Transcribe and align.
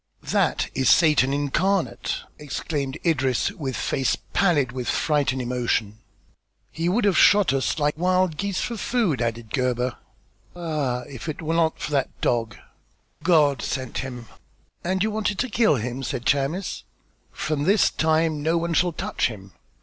"That 0.23 0.71
is 0.73 0.89
Satan 0.89 1.31
incarnate," 1.31 2.21
exclaimed 2.39 2.97
Idris, 3.05 3.51
with 3.51 3.75
face 3.75 4.17
pallid 4.33 4.71
with 4.71 4.87
fright 4.89 5.31
and 5.31 5.39
emotion. 5.39 5.99
"He 6.71 6.89
would 6.89 7.05
have 7.05 7.15
shot 7.19 7.53
us 7.53 7.77
like 7.77 7.95
wild 7.99 8.35
geese 8.35 8.59
for 8.61 8.77
food," 8.77 9.21
added 9.21 9.51
Gebhr. 9.53 9.95
"Ah, 10.55 11.01
if 11.01 11.29
it 11.29 11.39
was 11.43 11.55
not 11.55 11.77
for 11.79 11.91
that 11.91 12.19
dog." 12.19 12.55
"God 13.21 13.61
sent 13.61 13.99
him." 13.99 14.25
"And 14.83 15.03
you 15.03 15.11
wanted 15.11 15.37
to 15.37 15.49
kill 15.49 15.75
him?" 15.75 16.01
said 16.01 16.25
Chamis. 16.25 16.83
"From 17.31 17.65
this 17.65 17.91
time 17.91 18.41
no 18.41 18.57
one 18.57 18.73
shall 18.73 18.93
touch 18.93 19.27
him." 19.27 19.51